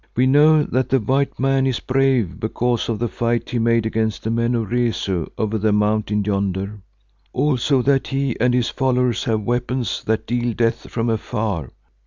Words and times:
We 0.15 0.25
know 0.25 0.63
that 0.63 0.89
the 0.89 0.99
white 0.99 1.39
man 1.39 1.67
is 1.67 1.79
brave 1.79 2.39
because 2.39 2.89
of 2.89 2.97
the 2.97 3.07
fight 3.07 3.51
he 3.51 3.59
made 3.59 3.85
against 3.85 4.23
the 4.23 4.31
men 4.31 4.55
of 4.55 4.71
Rezu 4.71 5.27
over 5.37 5.59
the 5.59 5.71
mountain 5.71 6.23
yonder; 6.25 6.79
also 7.33 7.83
that 7.83 8.07
he 8.07 8.35
and 8.39 8.51
his 8.55 8.69
followers 8.69 9.25
have 9.25 9.41
weapons 9.43 10.03
that 10.05 10.25
deal 10.25 10.53
death 10.55 10.89
from 10.89 11.07
afar. 11.07 11.69